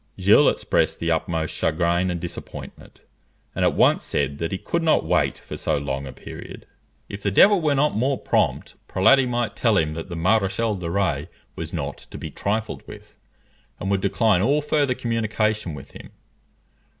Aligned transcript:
Gilles 0.19 0.49
expressed 0.49 0.99
the 0.99 1.11
utmost 1.11 1.53
chagrin 1.53 2.09
and 2.09 2.19
disappointment, 2.19 3.01
and 3.53 3.63
at 3.63 3.75
once 3.75 4.03
said 4.03 4.39
that 4.39 4.51
he 4.51 4.57
could 4.57 4.81
not 4.81 5.05
wait 5.05 5.37
for 5.37 5.55
so 5.55 5.77
long 5.77 6.07
a 6.07 6.11
period; 6.11 6.65
if 7.07 7.21
the 7.21 7.29
devil 7.29 7.61
were 7.61 7.75
not 7.75 7.95
more, 7.95 8.17
prompt 8.17 8.73
Prelati 8.87 9.27
might 9.27 9.55
tell 9.55 9.77
him 9.77 9.93
that 9.93 10.09
the 10.09 10.15
Maréchal 10.15 10.79
de 10.79 10.89
Rays 10.89 11.27
was 11.55 11.71
not 11.71 11.99
to 12.09 12.17
be 12.17 12.31
trifled 12.31 12.81
with, 12.87 13.13
and 13.79 13.91
would 13.91 14.01
decline 14.01 14.41
all 14.41 14.63
further 14.63 14.95
communication 14.95 15.75
with 15.75 15.91
him. 15.91 16.09